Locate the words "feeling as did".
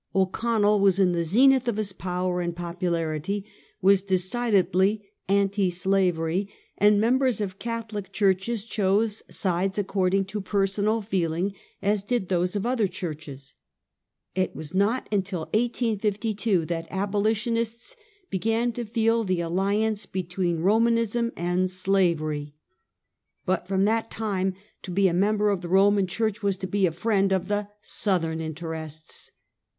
11.05-12.29